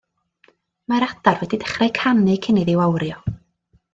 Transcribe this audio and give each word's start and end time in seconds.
Mae'r 0.93 1.05
adar 1.07 1.37
wedi 1.41 1.59
dechrau 1.65 1.93
canu 1.99 2.39
cyn 2.47 2.61
iddi 2.65 2.77
wawrio. 2.83 3.21